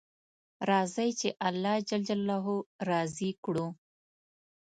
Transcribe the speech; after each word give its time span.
راځئ 0.69 1.09
چې 1.19 1.29
الله 1.47 1.75
جل 1.87 2.01
جلاله 2.09 2.55
راضي 2.89 3.29
کړو 3.43 3.67